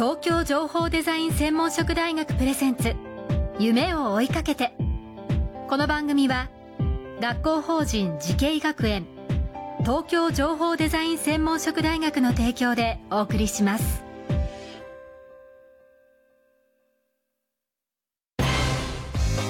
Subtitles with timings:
[0.00, 2.96] 東京情報デザイン専門職大学プレゼンツ
[3.58, 4.72] 夢を追いかけて。
[5.68, 6.48] この番組は
[7.20, 9.04] 学校法人慈恵学園
[9.80, 14.02] 東京情報デザイン専門職大学の提供でお送りします。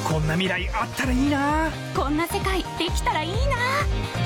[0.03, 1.71] こんな未来あったらいいな。
[1.95, 3.37] こんな世界できたらいいな。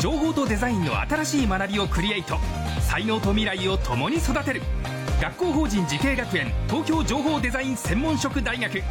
[0.00, 2.39] 情報とデザインの新しい学びをクリエイト。
[2.81, 4.63] 才能と未来を共に育てる
[5.25, 8.83] 学校法人慈恵学園東京情報デザイン専門職大学。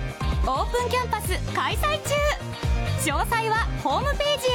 [0.48, 3.12] オープンキャンパス開催中。
[3.12, 4.48] 詳細はホームページ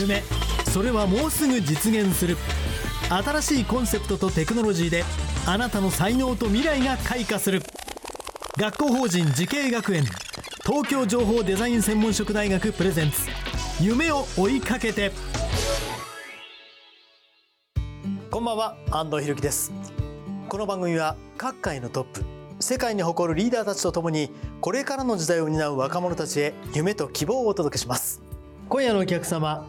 [0.00, 0.22] 夢
[0.64, 2.38] それはもうすぐ実現する。
[3.10, 5.04] 新しいコンセプトとテクノロジーで
[5.46, 7.60] あなたの才能と未来が開花する。
[8.56, 10.04] 学校法人慈恵学園
[10.64, 13.28] 東京情報デザイン専門職大学プレゼンツ。
[13.82, 15.12] 夢を追いかけて
[18.46, 19.72] んばんは安藤裕樹です。
[20.48, 22.24] この番組は各界のトップ
[22.60, 24.30] 世界に誇るリーダーたちとともに
[24.60, 28.22] これからの時代を担う若者たちへ夢と希望をお届けします。
[28.68, 29.66] 今夜のお客様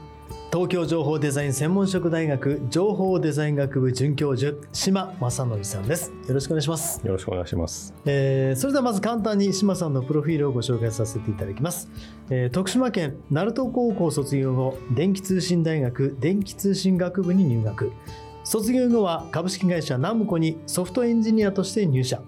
[0.53, 6.11] 東京情報デザイン専門職大学情報デザイン学部准教授島正則さんです。
[6.27, 7.01] よろしくお願いします。
[7.03, 11.89] よろしくお願いします、えーそれではまず簡単に島さんのプロフィールをご紹介させていただきます、
[12.29, 17.91] えー徳島県鳴門高校卒業後電気通信大学電気通信学部に入学
[18.49, 22.21] 卒業後は株式会社ナムコにソフトエンジニアとして入社。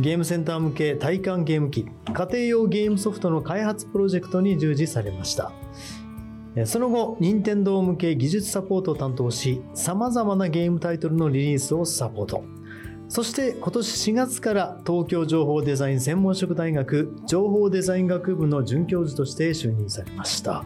[0.00, 5.52] ゲームセンター向け体感ゲーム機家庭用ゲームソフトの開発プロジェクトに従事されました。
[6.64, 12.42] その後任天堂向け技術サポートを担当しさまざまなゲームタイトルのリリースをサポート。
[13.08, 20.64] そして今年4月から東京情報デザイン専門職大学情報デザイン学部の准教授として就任されました。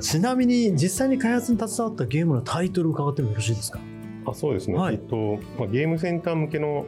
[0.00, 3.80] ちなみに実際に開発に携わったゲームのタイトルを伺ってもよろしいですか？
[4.26, 4.94] あそうですね、はい。
[4.94, 6.86] えっとまあ、ゲームセンター向けの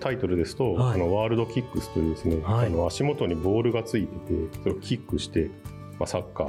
[0.00, 0.94] タイトルですと、はい。
[0.94, 2.66] あのワールドキックスというですね、はい。
[2.66, 5.50] あの足元にボールがついててそれをキックして、
[5.98, 6.46] まあ、サッカー、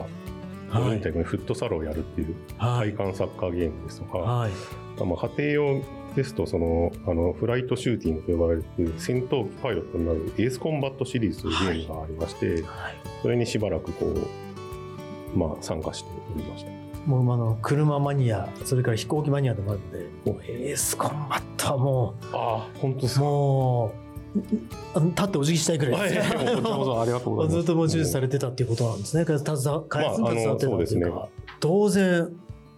[0.73, 2.91] ボールみたいにフットサルをやるっていうはい。
[2.91, 4.51] 体感サッカーゲームですとか、はい。
[5.03, 5.81] まあ、家庭用
[6.15, 12.63] ですとそのあのフライトシューティングと呼ばれる戦闘機パイロットになるエースコンバットシリーズというゲームがありまして、はい。
[13.21, 16.71] それにしばらくこう、まあ、参加しておりました。
[17.05, 23.93] もうあの車マニアそれから飛行機マニアでもあるのでもうエースコンバットはもああ本当も
[24.35, 27.57] う立ってお辞儀したいくらいです、はい、もうこちらこそありがとうございます。
[27.57, 29.25] ずっともう従事されてたっていうことなんですね。
[29.25, 31.27] 携わってたっていうか、
[31.59, 32.29] 当然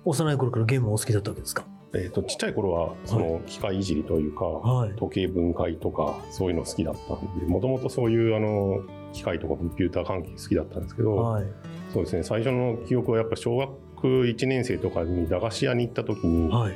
[0.04, 1.66] 幼い頃からゲームをお好きだったわけですか？
[1.96, 8.82] えっ、と、ちっちゃい頃は、その、機械いじりというか、はい時計分解とか、そういうの好きだったんで、もともとそういう、あの、
[9.14, 11.46] 機械とかコンピューター関係好きだったんですけど、はい。
[11.94, 13.70] そうですね、最初の記憶はやっぱ小学
[14.08, 16.76] 1年生とかに駄菓子屋に行った時に、はい。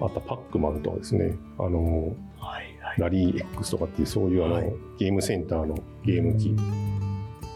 [0.00, 2.78] あったパックマンとかですね、あの、はい。
[2.80, 3.00] はい。
[3.00, 6.54] ラリー X とかっていう、そういうあの、はいゲームセンターのゲーム機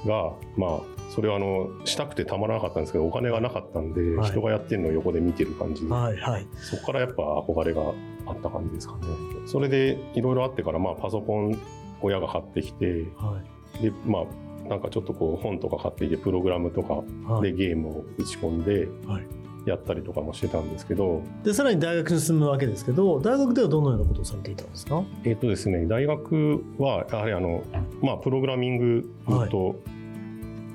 [0.07, 0.81] が、まあ、
[1.11, 6.17] それはあの、したくてたまらなかったんですけど、お金がなかったんで、はい人がやってるのを横で見てる感じで、はい。
[6.17, 6.47] はい。
[6.57, 7.83] そこからやっぱ憧れが
[8.27, 9.01] あった感じですかね。
[9.47, 11.59] それでいろいろあってから、まあパソコン
[12.03, 13.43] 親が買ってきて、は
[13.81, 14.25] で、まあ
[14.69, 17.03] なんかちょっとこう本とか買ってきて、プログラムとか。
[17.43, 19.27] でゲームを打ち込んではい、
[19.67, 25.03] やったりとかもしてたんですけど、で、さらに大学に進むわけですけど、大学ではどのようなことをされていたんですか？
[25.25, 27.63] えっ、とですね、大学はやはりあの、
[28.03, 29.77] まあプログラミングずっと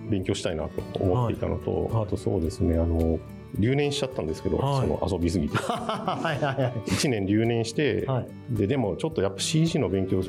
[0.10, 3.20] 勉強したいなと思っていたのと、はいあとそうですね、あの、
[3.58, 5.58] 留年しちゃったんですけど、はいその遊びすぎて。
[5.58, 6.44] はい。
[6.44, 6.56] はい。
[6.64, 6.74] はい。
[6.90, 8.28] 1年留年して、はい。
[8.56, 10.22] ででもちょっとやっぱ CG の勉強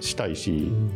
[0.00, 0.90] したいし、うん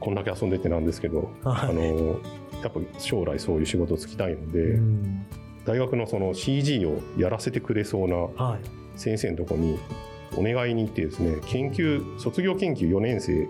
[0.00, 1.70] こんだけ遊んでてなんですけど、はい。
[1.70, 2.18] あの
[2.62, 5.26] やっぱ将来そういう仕事つきたいので、うん。
[5.64, 8.60] 大学のその CG をやらせてくれそうなはい。
[8.98, 9.78] 先生のとこに
[10.36, 13.48] お願いに行ってですね研究卒業研究4年生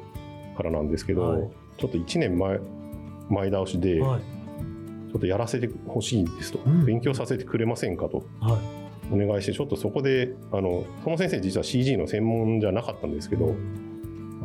[0.56, 1.50] からなんですけど、はい。
[1.78, 2.60] ちょっと1年前
[3.30, 4.20] 前倒しで、はい。
[5.10, 6.84] ちょっとやらせてほしいんですと、うん。
[6.84, 8.24] 勉強させてくれませんかと。
[8.40, 8.80] はい。
[9.12, 13.54] お願いしてちょっとそこであのその先生実は CG の専門じゃなかったんですけど、あの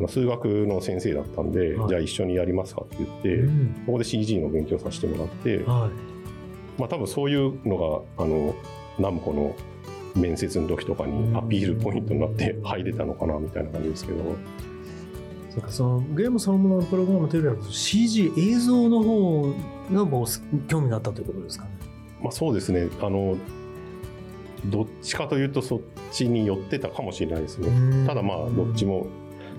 [0.08, 6.80] 数学の先生だったんで、はいじゃあ一緒にやりますかって言って、うんそこで CG の勉強させてもらって、はい。
[6.80, 8.56] まあ多分そういうのが、あの、
[9.00, 9.56] ナムコの
[10.16, 14.18] 面接の時とかにアピールポイントになって入れたのかなみたいな感じですけど、
[15.50, 19.54] そうかそのゲームそのもののプログラムというよりは CG 映像の方
[19.94, 20.26] がもう
[20.68, 21.72] 興味があったということですかね。
[22.22, 23.38] まあそうですね、あの、
[24.66, 25.80] どっちかというとそっ
[26.12, 28.06] ちに寄ってたかもしれないですね。
[28.08, 29.08] ただまあどっちも、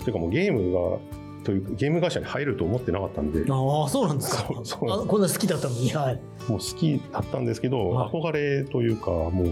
[0.03, 0.99] というかもうゲームが、
[1.43, 4.49] というゲーム会社に入ると思ってなかったんで、ああそうなんですか。
[4.63, 5.89] そうあこんな好きだったのに。
[5.93, 8.09] はい、もう好きだったんですけど、はい。
[8.11, 9.47] 憧れというか、もう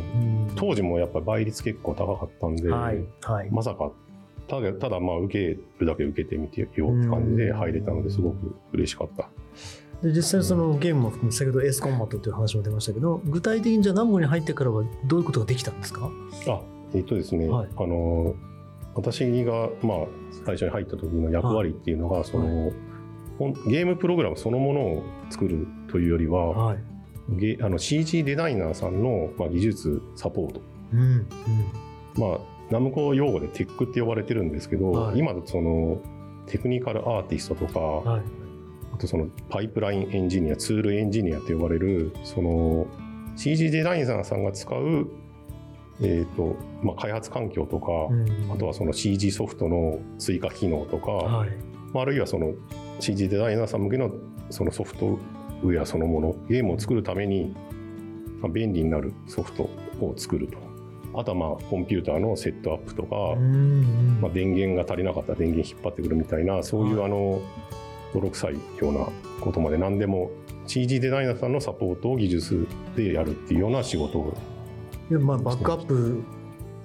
[0.56, 3.50] 当時もやっぱり倍率結構高かったんで、はいはい。
[3.52, 3.92] まさか
[4.48, 9.30] ただただまあ受けるだけ受けてみてよって感じで入れたのですごく嬉しかった。
[10.04, 16.12] で実際そのゲームも含め先ほどエースコンバットという話も出ましたけど具体的にじゃあナムコに入ってからはどういうことができたんですか？
[16.48, 16.62] あ
[16.94, 17.70] えっ、とですね、はい。
[17.76, 18.36] あの
[18.96, 19.98] 私がまあ
[20.46, 22.72] 最初に入った時の役割っていうのが、その、
[23.38, 26.78] ほんゲームプログラムそのものを作るというよりは、はい。
[27.30, 30.62] ゲあの CG デザイナーさんの、まあ、技術サポート。
[30.94, 31.28] うんうん。
[32.18, 32.40] まあ
[32.72, 35.20] ナムコ用語でテックって呼ばれてるんですけど、はい。
[35.20, 36.02] 今だとその
[36.48, 38.22] テクニカルアーティストとか、はい。
[38.94, 42.88] あとそのパイプラインエンジニアツールエンジニアと呼ばれるその
[43.36, 45.10] CG デザイナーさんが使う、
[46.02, 48.52] えーとまあ、開発環境とか、うん。
[48.52, 51.50] あとはその CG ソフトの追加機能とか、はい。
[51.94, 52.54] まああるいはその
[53.00, 54.12] CG デザイナーさん向けの
[54.50, 55.20] そのソフト
[55.64, 57.56] ウェアそのものゲームを作るために
[58.42, 59.64] まあ便利になるソフト
[60.02, 60.58] を作ると。
[61.18, 64.18] あとはまあコンピューターのセットアップとか、うんうん。
[64.22, 67.42] まあ、電源が足りなかったら電源引っ張ってくるみたいなそういうあの
[68.14, 69.08] 泥臭いような
[69.40, 70.32] ことまで何でも
[70.68, 74.38] CG デザイナーさんのサポートを技術でやるっていうような仕事を、
[75.10, 76.24] いやまあバックアップ。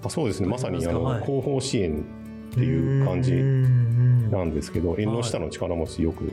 [0.02, 0.48] まあ、そうですね。
[0.48, 1.24] まさにあのはい。
[1.24, 2.04] 広報支援
[2.50, 6.32] っていう感じうんなんですけど縁の下の力持ちよく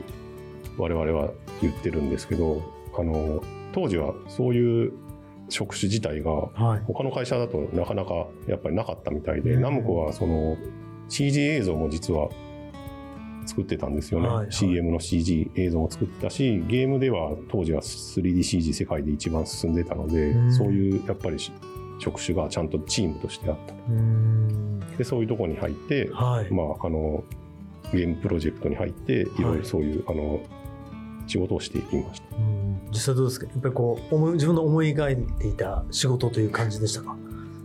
[0.76, 1.30] 我々は
[1.62, 2.62] 言ってるんですけど
[2.96, 3.42] あの
[3.72, 4.92] 当時はそういう
[5.48, 6.82] 職種自体がはい。
[6.86, 9.62] 他の会社だとなかなかやっぱりなかったみたいで、うん。
[9.62, 10.56] ナムコはその
[11.08, 12.28] CG 映像も実は
[13.46, 14.52] 作ってたんですよね、はいはい。
[14.52, 20.52] CM の CG 映像も作ってたしゲームでは当時は 3DCG 世界で一番進んでたので、うん。
[20.52, 21.50] そういうやっぱりし
[21.98, 23.74] 職種がちゃんとチームとしてあった。
[23.74, 24.80] うん。
[24.96, 26.52] でそういうところに入って、はい。
[26.52, 27.24] まあ、あの
[27.92, 29.42] ゲームプロジェクトに入ってい。
[29.42, 30.40] ろいろそういう、あの
[31.26, 32.36] 仕事をしていました。
[32.36, 32.80] うん。
[32.90, 33.46] 実際どうですか？
[33.46, 37.16] やっぱりこう思い自分の思い描いていた仕事という感じでしたか？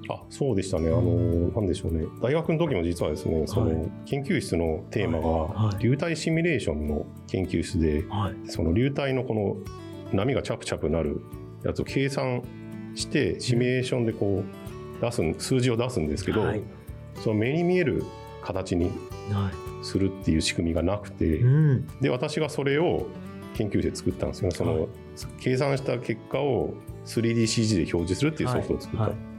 [0.10, 1.02] あそうでしたね、あの
[1.50, 3.74] なんでしょうね、大学の時も実はですね、そはい。
[3.74, 5.74] の研究室のテーマはい。
[5.76, 8.52] が、流体シミュレーションの研究室で、はい。
[8.52, 9.56] その流体のこの
[10.12, 11.22] 波がチャプチャプなる
[11.64, 12.44] やつを計算
[12.96, 14.44] して、シミュレーションでこ
[15.00, 16.62] う出すん、数字を出すんですけど、はい。
[17.22, 18.04] その目に見える
[18.42, 18.92] 形に
[19.32, 19.52] は
[19.82, 21.88] するっていう仕組みがなくて、いうん。
[22.02, 23.08] で私がそれを
[23.56, 24.56] 研究室で作ったんですよね。
[24.56, 24.90] その、はい
[25.40, 26.74] 計算した結果を
[27.06, 29.12] 3DCG で表示するっていうソフトを作った、はい。
[29.12, 29.34] はい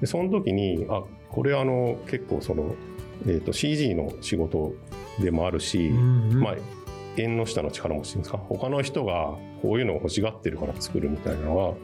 [0.00, 2.74] でその時にあこれあの結構その、
[3.24, 4.74] えー、と CG の仕事
[5.20, 6.40] でもあるし、うんうん。
[6.40, 6.54] まあ
[7.16, 8.38] 縁の下の力持ちですか？
[8.38, 11.74] 他の人がこういうのを欲しがってるから作るみたいなのが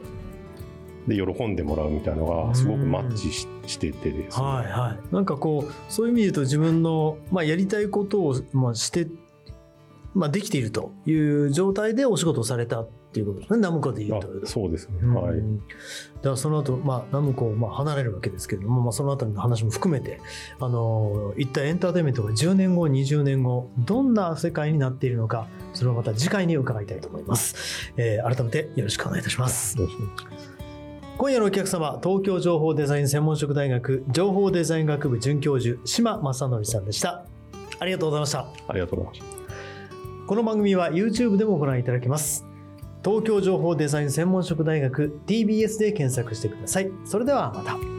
[1.07, 9.07] で喜んでもらうみたいなのがすごくマッチししててですね、はいはい、なんかこうそういう意味で言うと自分の、まあ、やりたいことを、まあ、して、
[10.13, 13.59] まあ、できているという状態でお仕事をされたっていうことですね。
[13.59, 14.45] ナムコで言うあと。
[14.45, 15.13] そうですね、うん。
[15.15, 15.35] はい。
[15.35, 15.41] だ
[16.21, 20.19] からその後、まあナムコをまあ離れるわけですけれども、まあ、そのあたりの話も含めて
[20.59, 29.75] あの一体エンターテインメントが10年後20年後どんな世界になっているのかそれをまた次回に伺いたいと思います、えー改めてよろしくお願いいたします
[31.19, 37.25] 今夜のお客様東京情報デザイン専門職大学情報デザイン学部准教授島正則さんでした。
[37.77, 38.45] ありがとうございました。
[38.69, 40.25] ありがとうございました。
[40.25, 42.45] この番組は YouTube でもご覧いただけます。
[43.03, 46.89] 東京情報デザイン専門職大学 TBS で検索してください。
[47.03, 47.98] それではまた